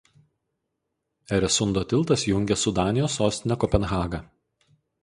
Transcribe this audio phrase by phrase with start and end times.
[1.39, 4.27] Eresundo tiltas jungia su Danijos sostine Kopenhaga.